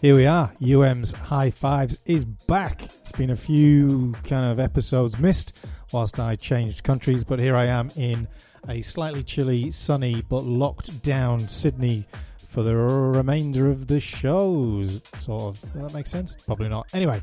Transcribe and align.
Here 0.00 0.14
we 0.14 0.26
are. 0.26 0.52
UM's 0.62 1.10
High 1.10 1.50
Fives 1.50 1.98
is 2.04 2.24
back. 2.24 2.84
It's 2.84 3.10
been 3.10 3.30
a 3.30 3.36
few 3.36 4.14
kind 4.22 4.44
of 4.44 4.60
episodes 4.60 5.18
missed 5.18 5.58
whilst 5.92 6.20
I 6.20 6.36
changed 6.36 6.84
countries, 6.84 7.24
but 7.24 7.40
here 7.40 7.56
I 7.56 7.64
am 7.64 7.90
in 7.96 8.28
a 8.68 8.80
slightly 8.82 9.24
chilly, 9.24 9.72
sunny, 9.72 10.22
but 10.28 10.44
locked 10.44 11.02
down 11.02 11.48
Sydney 11.48 12.06
for 12.36 12.62
the 12.62 12.76
remainder 12.76 13.68
of 13.68 13.88
the 13.88 13.98
shows. 13.98 15.02
Sort 15.16 15.42
of. 15.42 15.60
Does 15.72 15.82
that 15.82 15.94
make 15.94 16.06
sense? 16.06 16.36
Probably 16.46 16.68
not. 16.68 16.86
Anyway, 16.94 17.20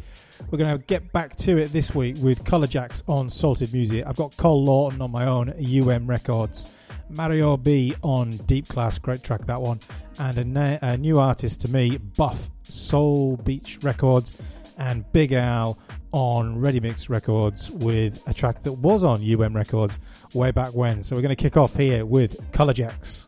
we're 0.51 0.57
going 0.57 0.77
to 0.77 0.83
get 0.85 1.13
back 1.13 1.37
to 1.37 1.55
it 1.55 1.71
this 1.71 1.95
week 1.95 2.17
with 2.19 2.43
Color 2.43 2.67
Jacks 2.67 3.03
on 3.07 3.29
Salted 3.29 3.71
Music. 3.71 4.03
I've 4.05 4.17
got 4.17 4.35
Cole 4.35 4.65
Lawton 4.65 5.01
on 5.01 5.11
my 5.11 5.25
own, 5.25 5.49
UM 5.51 6.07
Records. 6.07 6.74
Mauro 7.09 7.57
B 7.57 7.95
on 8.01 8.31
Deep 8.31 8.67
Class, 8.67 8.97
great 8.97 9.23
track 9.23 9.45
that 9.45 9.61
one, 9.61 9.79
and 10.19 10.37
a, 10.37 10.43
na- 10.43 10.77
a 10.81 10.97
new 10.97 11.19
artist 11.19 11.61
to 11.61 11.67
me, 11.69 11.97
Buff 11.97 12.49
Soul 12.63 13.37
Beach 13.37 13.79
Records, 13.81 14.37
and 14.77 15.09
Big 15.13 15.31
Al 15.33 15.77
on 16.11 16.59
Ready 16.59 16.79
Mix 16.79 17.09
Records 17.09 17.69
with 17.71 18.21
a 18.27 18.33
track 18.33 18.63
that 18.63 18.73
was 18.73 19.03
on 19.03 19.21
UM 19.23 19.55
Records 19.55 19.99
way 20.33 20.51
back 20.51 20.73
when. 20.73 21.03
So 21.03 21.15
we're 21.15 21.21
going 21.21 21.35
to 21.35 21.41
kick 21.41 21.57
off 21.57 21.75
here 21.75 22.05
with 22.05 22.51
Color 22.51 22.73
Jacks. 22.73 23.27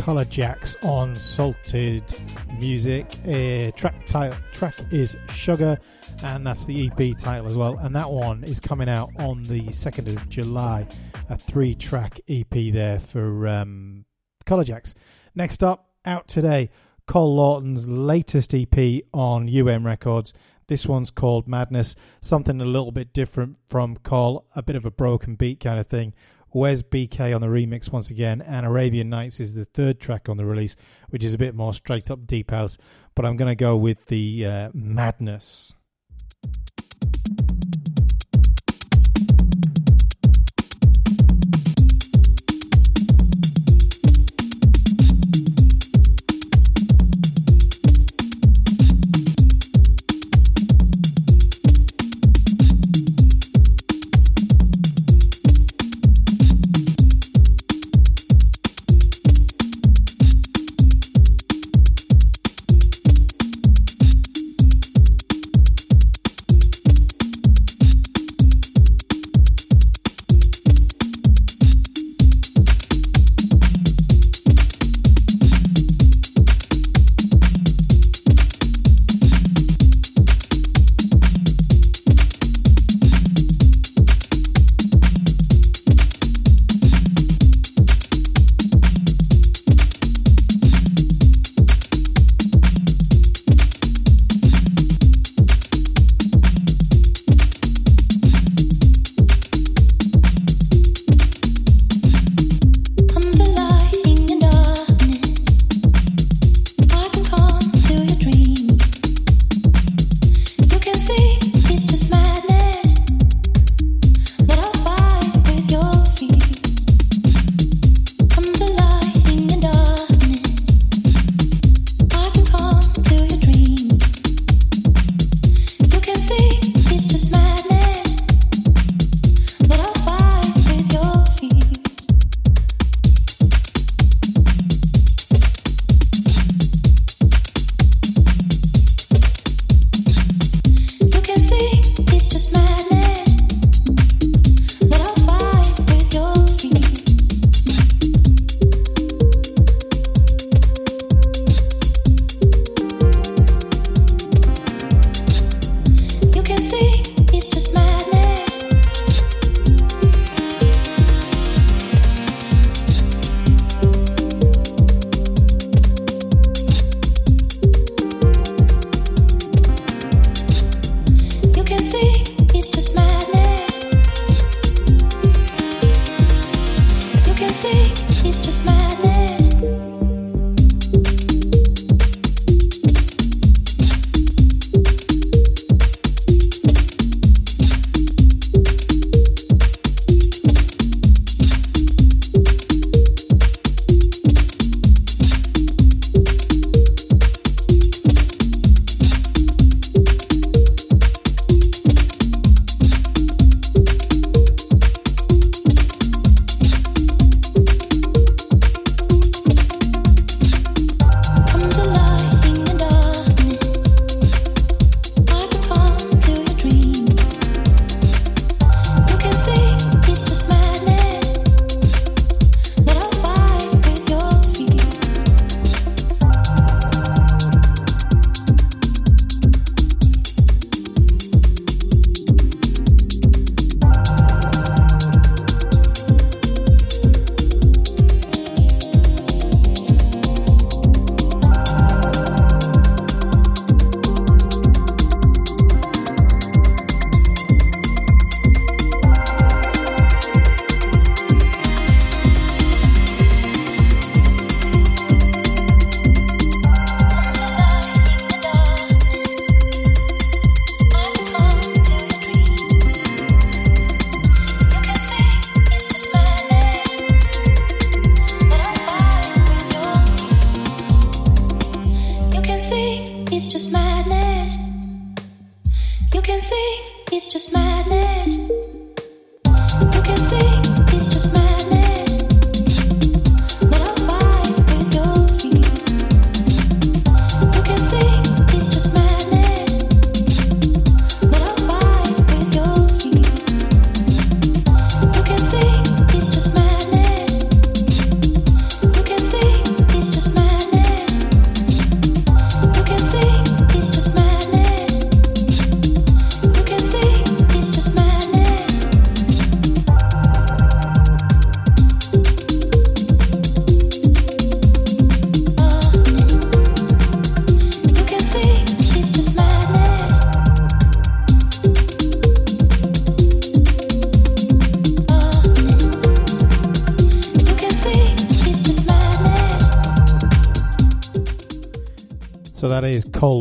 Color 0.00 0.24
Jacks 0.24 0.78
on 0.82 1.14
Salted 1.14 2.02
Music. 2.58 3.06
Uh, 3.26 3.70
track 3.72 4.06
title 4.06 4.38
track 4.50 4.74
is 4.90 5.14
Sugar, 5.28 5.78
and 6.24 6.46
that's 6.46 6.64
the 6.64 6.86
EP 6.86 7.14
title 7.18 7.46
as 7.46 7.54
well. 7.54 7.76
And 7.76 7.94
that 7.94 8.10
one 8.10 8.42
is 8.42 8.60
coming 8.60 8.88
out 8.88 9.10
on 9.18 9.42
the 9.42 9.70
second 9.72 10.08
of 10.08 10.26
July. 10.30 10.88
A 11.28 11.36
three-track 11.36 12.18
EP 12.28 12.72
there 12.72 12.98
for 12.98 13.46
um, 13.46 14.06
Color 14.46 14.64
Jacks. 14.64 14.94
Next 15.34 15.62
up, 15.62 15.90
out 16.06 16.26
today, 16.26 16.70
Cole 17.06 17.36
Lawton's 17.36 17.86
latest 17.86 18.54
EP 18.54 19.02
on 19.12 19.54
UM 19.54 19.84
Records. 19.86 20.32
This 20.66 20.86
one's 20.86 21.10
called 21.10 21.46
Madness, 21.46 21.94
something 22.22 22.58
a 22.62 22.64
little 22.64 22.90
bit 22.90 23.12
different 23.12 23.58
from 23.68 23.98
Cole, 23.98 24.46
a 24.56 24.62
bit 24.62 24.76
of 24.76 24.86
a 24.86 24.90
broken 24.90 25.34
beat 25.34 25.60
kind 25.60 25.78
of 25.78 25.88
thing. 25.88 26.14
Wes 26.52 26.82
BK 26.82 27.34
on 27.34 27.40
the 27.40 27.46
remix 27.46 27.92
once 27.92 28.10
again, 28.10 28.42
and 28.42 28.66
Arabian 28.66 29.08
Nights 29.08 29.40
is 29.40 29.54
the 29.54 29.64
third 29.64 30.00
track 30.00 30.28
on 30.28 30.36
the 30.36 30.44
release, 30.44 30.76
which 31.10 31.22
is 31.22 31.34
a 31.34 31.38
bit 31.38 31.54
more 31.54 31.72
straight 31.72 32.10
up 32.10 32.26
deep 32.26 32.50
house. 32.50 32.76
But 33.14 33.24
I'm 33.24 33.36
going 33.36 33.50
to 33.50 33.56
go 33.56 33.76
with 33.76 34.06
the 34.06 34.46
uh, 34.46 34.70
Madness. 34.72 35.74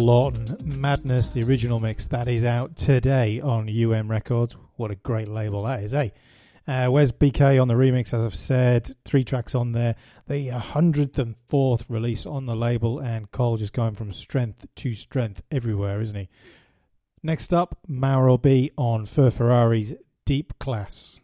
Lawton, 0.09 0.57
Madness, 0.63 1.29
the 1.29 1.43
original 1.43 1.79
mix. 1.79 2.07
That 2.07 2.27
is 2.27 2.43
out 2.43 2.75
today 2.75 3.39
on 3.41 3.69
UM 3.69 4.09
Records. 4.09 4.57
What 4.75 4.89
a 4.89 4.95
great 4.95 5.27
label 5.27 5.65
that 5.65 5.83
is, 5.83 5.93
eh? 5.93 6.09
Uh, 6.67 6.89
Wes 6.89 7.11
BK 7.11 7.61
on 7.61 7.67
the 7.67 7.75
remix? 7.75 8.11
As 8.11 8.25
I've 8.25 8.33
said, 8.33 8.91
three 9.05 9.23
tracks 9.23 9.53
on 9.53 9.71
there. 9.71 9.95
The 10.27 10.49
104th 10.49 11.85
release 11.89 12.25
on 12.25 12.47
the 12.47 12.55
label, 12.55 12.97
and 12.97 13.29
Cole 13.29 13.57
just 13.57 13.71
going 13.71 13.93
from 13.93 14.11
strength 14.11 14.65
to 14.77 14.93
strength 14.93 15.43
everywhere, 15.51 16.01
isn't 16.01 16.17
he? 16.17 16.27
Next 17.21 17.53
up, 17.53 17.77
Mauro 17.87 18.39
B 18.39 18.71
on 18.79 19.05
Fur 19.05 19.29
Ferrari's 19.29 19.93
Deep 20.25 20.57
Class. 20.57 21.18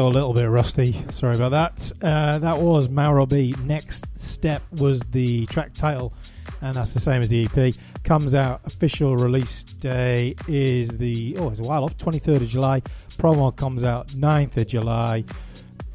So 0.00 0.06
a 0.06 0.08
little 0.08 0.32
bit 0.32 0.48
rusty. 0.48 0.92
Sorry 1.10 1.36
about 1.36 1.50
that. 1.50 1.92
Uh, 2.02 2.38
that 2.38 2.58
was 2.58 2.88
Mauro 2.88 3.26
B. 3.26 3.54
Next 3.64 4.06
Step 4.18 4.62
was 4.78 5.00
the 5.00 5.44
track 5.48 5.74
title, 5.74 6.14
and 6.62 6.72
that's 6.72 6.94
the 6.94 7.00
same 7.00 7.20
as 7.20 7.28
the 7.28 7.44
EP. 7.44 7.74
Comes 8.02 8.34
out, 8.34 8.62
official 8.64 9.14
release 9.14 9.62
day 9.62 10.36
is 10.48 10.88
the, 10.88 11.36
oh, 11.38 11.50
it's 11.50 11.60
a 11.60 11.64
while 11.64 11.84
off, 11.84 11.98
23rd 11.98 12.36
of 12.36 12.48
July. 12.48 12.80
Promo 13.18 13.54
comes 13.54 13.84
out 13.84 14.08
9th 14.08 14.56
of 14.56 14.68
July. 14.68 15.22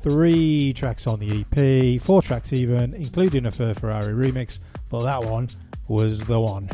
Three 0.03 0.71
tracks 0.73 1.07
on 1.07 1.19
the 1.19 1.43
EP, 1.43 1.99
four 1.99 2.21
tracks 2.21 2.53
even, 2.53 2.93
including 2.93 3.47
a 3.47 3.51
Fur 3.51 3.73
Ferrari 3.73 4.13
remix, 4.13 4.59
but 4.91 5.01
that 5.01 5.23
one 5.23 5.47
was 5.87 6.21
the 6.21 6.39
one. 6.39 6.69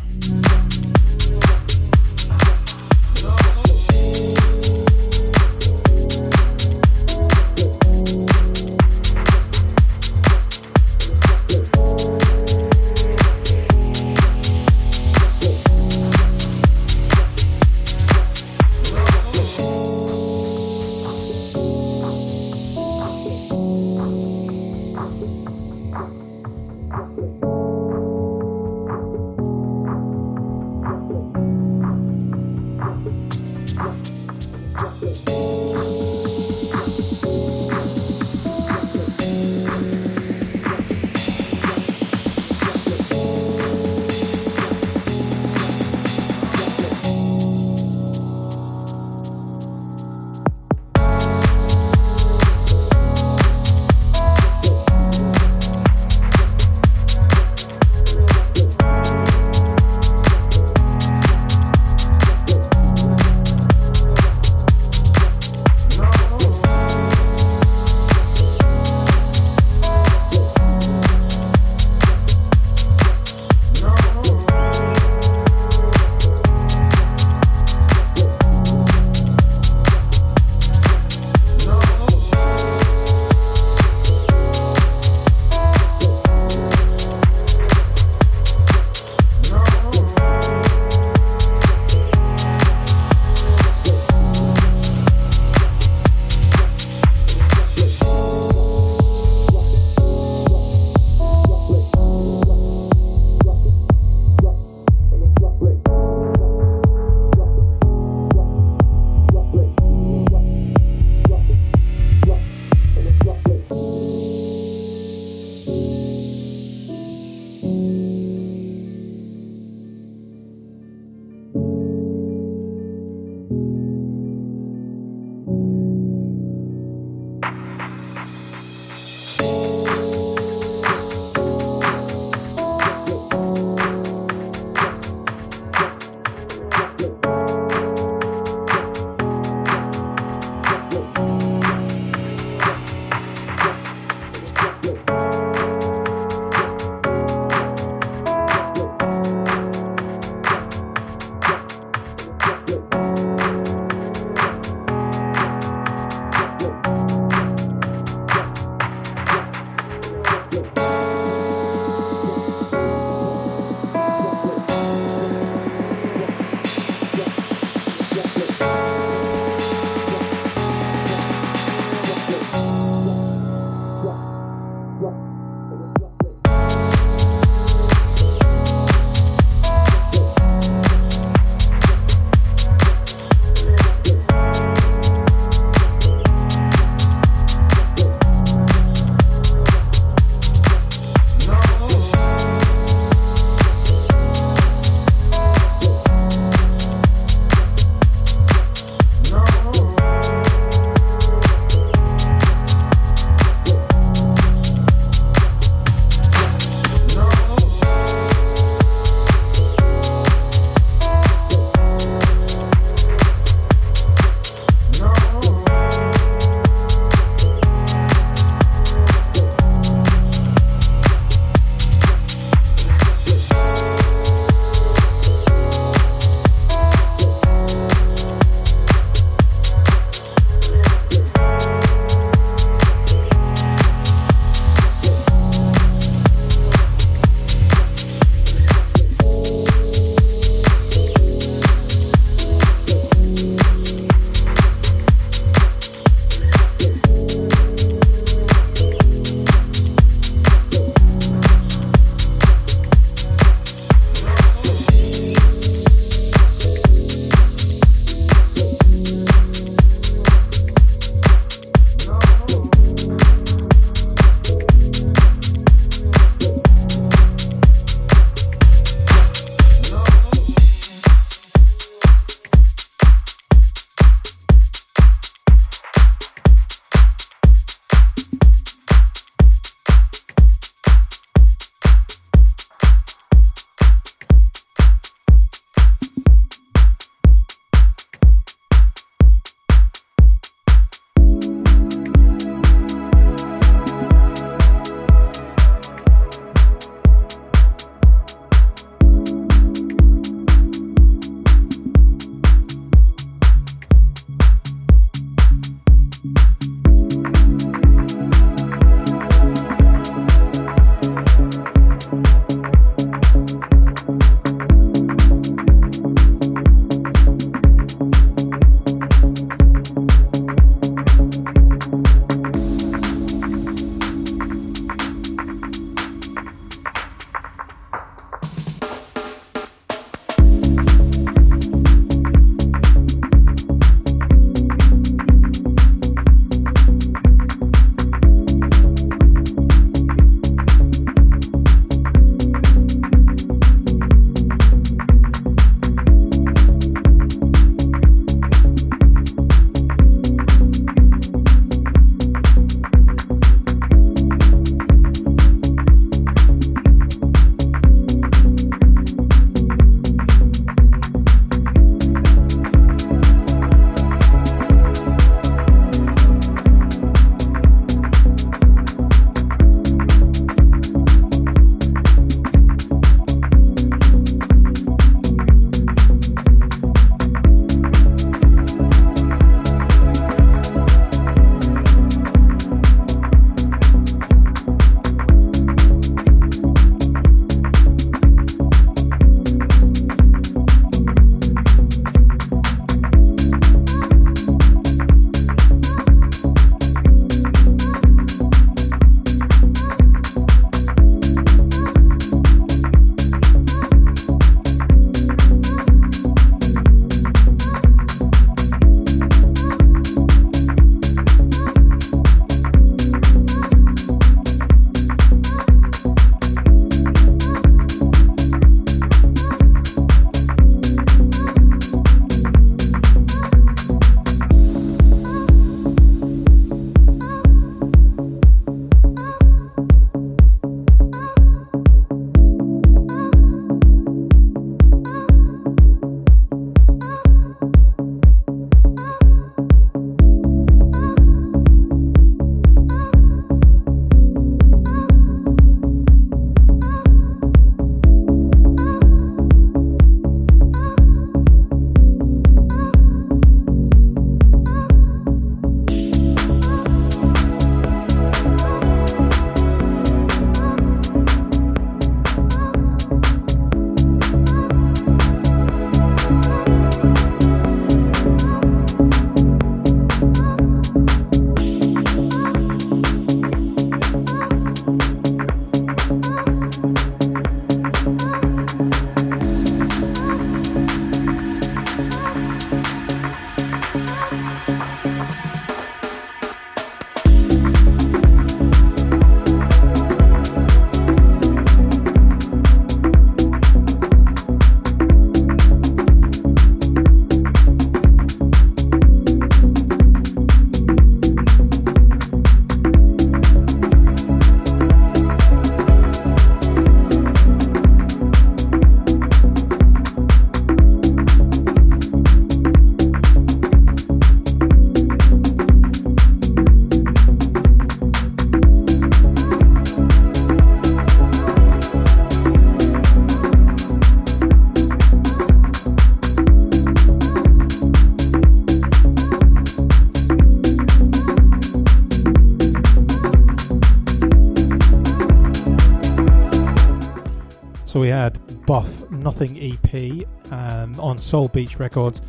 On 541.11 541.19
Soul 541.19 541.49
Beach 541.49 541.77
Records. 541.77 542.21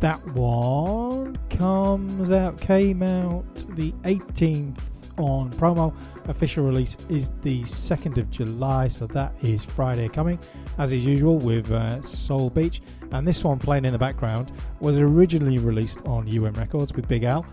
That 0.00 0.22
one 0.34 1.38
comes 1.50 2.32
out, 2.32 2.60
came 2.60 3.00
out 3.00 3.54
the 3.76 3.92
18th 4.02 4.76
on 5.18 5.52
promo. 5.52 5.94
Official 6.26 6.64
release 6.64 6.96
is 7.08 7.30
the 7.42 7.62
2nd 7.62 8.18
of 8.18 8.28
July, 8.32 8.88
so 8.88 9.06
that 9.06 9.32
is 9.40 9.62
Friday 9.62 10.08
coming, 10.08 10.40
as 10.78 10.92
is 10.92 11.06
usual 11.06 11.38
with 11.38 11.70
uh, 11.70 12.02
Soul 12.02 12.50
Beach. 12.50 12.82
And 13.12 13.24
this 13.24 13.44
one 13.44 13.60
playing 13.60 13.84
in 13.84 13.92
the 13.92 13.98
background 14.00 14.50
was 14.80 14.98
originally 14.98 15.58
released 15.58 16.04
on 16.04 16.28
UM 16.28 16.54
Records 16.54 16.92
with 16.92 17.06
Big 17.06 17.22
Al 17.22 17.46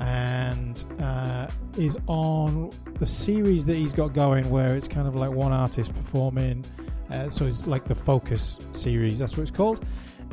and 0.00 0.84
uh, 1.00 1.48
is 1.78 1.96
on 2.08 2.72
the 2.98 3.06
series 3.06 3.64
that 3.66 3.76
he's 3.76 3.92
got 3.92 4.12
going 4.12 4.50
where 4.50 4.74
it's 4.74 4.88
kind 4.88 5.06
of 5.06 5.14
like 5.14 5.30
one 5.30 5.52
artist 5.52 5.94
performing. 5.94 6.64
Uh, 7.12 7.28
so 7.28 7.46
it's 7.46 7.68
like 7.68 7.84
the 7.84 7.94
Focus 7.94 8.58
series, 8.72 9.20
that's 9.20 9.36
what 9.36 9.42
it's 9.42 9.52
called. 9.52 9.86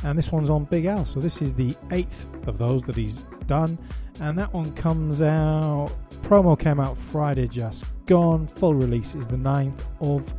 And 0.04 0.18
this 0.18 0.32
one's 0.32 0.50
on 0.50 0.66
Big 0.66 0.86
Al. 0.86 1.06
So 1.06 1.20
this 1.20 1.42
is 1.42 1.54
the 1.54 1.76
eighth 1.92 2.28
of 2.48 2.58
those 2.58 2.84
that 2.84 2.96
he's 2.96 3.18
done. 3.48 3.78
And 4.20 4.38
that 4.38 4.54
one 4.54 4.72
comes 4.74 5.22
out, 5.22 5.92
promo 6.24 6.60
came 6.60 6.80
out 6.80 6.98
Friday 6.98 7.48
just 7.48 7.86
gone. 8.06 8.48
Full 8.48 8.76
release 8.76 9.16
is 9.16 9.28
the 9.28 9.38
9th 9.38 9.80
of 10.00 10.34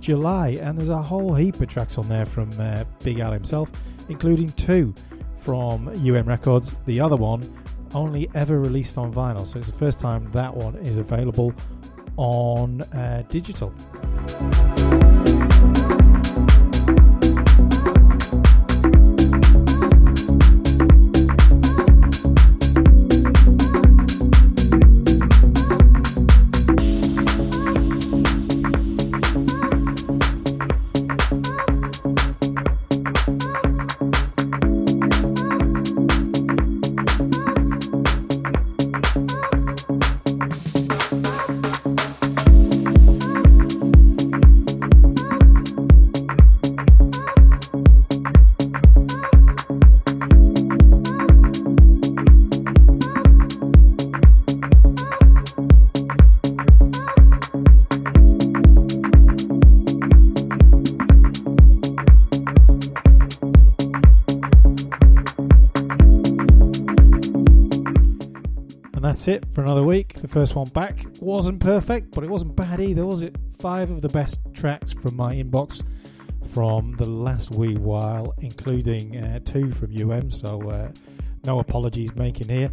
July. 0.00 0.58
And 0.60 0.76
there's 0.78 0.88
a 0.88 1.02
whole 1.02 1.34
heap 1.34 1.60
of 1.60 1.68
tracks 1.68 1.98
on 1.98 2.08
there 2.08 2.26
from 2.26 2.50
uh, 2.58 2.84
Big 3.02 3.20
Al 3.20 3.32
himself, 3.32 3.70
including 4.08 4.50
two 4.52 4.94
from 5.38 5.88
UM 5.88 6.24
Records. 6.24 6.74
The 6.86 7.00
other 7.00 7.16
one 7.16 7.42
only 7.94 8.28
ever 8.34 8.60
released 8.60 8.98
on 8.98 9.12
vinyl, 9.12 9.46
so 9.46 9.58
it's 9.58 9.68
the 9.68 9.72
first 9.72 9.98
time 10.00 10.30
that 10.32 10.54
one 10.54 10.74
is 10.76 10.98
available 10.98 11.54
on 12.16 12.82
uh, 12.82 13.22
digital. 13.28 13.72
It 69.36 69.52
for 69.52 69.62
another 69.62 69.84
week. 69.84 70.14
The 70.14 70.28
first 70.28 70.56
one 70.56 70.68
back 70.68 71.06
wasn't 71.20 71.60
perfect, 71.60 72.12
but 72.12 72.24
it 72.24 72.30
wasn't 72.30 72.56
bad 72.56 72.80
either, 72.80 73.06
was 73.06 73.22
it? 73.22 73.36
Five 73.58 73.90
of 73.90 74.02
the 74.02 74.08
best 74.08 74.38
tracks 74.52 74.92
from 74.92 75.16
my 75.16 75.34
inbox 75.36 75.84
from 76.52 76.92
the 76.96 77.08
last 77.08 77.50
wee 77.54 77.76
while, 77.76 78.34
including 78.38 79.16
uh, 79.22 79.38
two 79.40 79.70
from 79.72 79.94
UM. 79.94 80.30
So 80.30 80.70
uh, 80.70 80.90
no 81.44 81.58
apologies 81.60 82.14
making 82.16 82.48
here. 82.48 82.70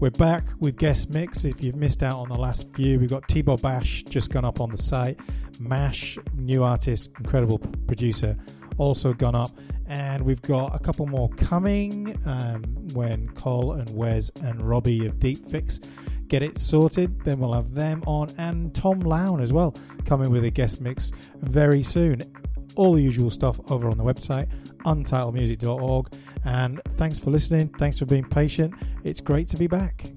We're 0.00 0.10
back 0.10 0.44
with 0.58 0.76
guest 0.76 1.10
mix. 1.10 1.44
If 1.44 1.62
you've 1.62 1.76
missed 1.76 2.02
out 2.02 2.16
on 2.16 2.28
the 2.28 2.36
last 2.36 2.66
few, 2.74 2.98
we've 2.98 3.10
got 3.10 3.28
Tibo 3.28 3.60
Bash 3.60 4.02
just 4.04 4.30
gone 4.30 4.44
up 4.44 4.60
on 4.60 4.70
the 4.70 4.78
site. 4.78 5.18
Mash, 5.58 6.18
new 6.34 6.64
artist, 6.64 7.10
incredible 7.18 7.58
producer, 7.86 8.34
also 8.78 9.12
gone 9.12 9.34
up. 9.34 9.50
And 9.90 10.22
we've 10.22 10.40
got 10.40 10.72
a 10.74 10.78
couple 10.78 11.04
more 11.06 11.28
coming 11.30 12.16
um, 12.24 12.62
when 12.94 13.28
Cole 13.30 13.72
and 13.72 13.90
Wes 13.90 14.30
and 14.40 14.62
Robbie 14.62 15.04
of 15.04 15.18
Deep 15.18 15.44
Fix 15.48 15.80
get 16.28 16.44
it 16.44 16.58
sorted. 16.60 17.24
Then 17.24 17.40
we'll 17.40 17.52
have 17.52 17.74
them 17.74 18.04
on 18.06 18.30
and 18.38 18.72
Tom 18.72 19.00
Lown 19.00 19.40
as 19.40 19.52
well 19.52 19.74
coming 20.06 20.30
with 20.30 20.44
a 20.44 20.50
guest 20.50 20.80
mix 20.80 21.10
very 21.40 21.82
soon. 21.82 22.22
All 22.76 22.92
the 22.94 23.02
usual 23.02 23.30
stuff 23.30 23.60
over 23.72 23.90
on 23.90 23.98
the 23.98 24.04
website, 24.04 24.46
untitledmusic.org. 24.84 26.14
And 26.44 26.80
thanks 26.96 27.18
for 27.18 27.30
listening. 27.30 27.68
Thanks 27.70 27.98
for 27.98 28.06
being 28.06 28.24
patient. 28.24 28.74
It's 29.02 29.20
great 29.20 29.48
to 29.48 29.56
be 29.56 29.66
back. 29.66 30.12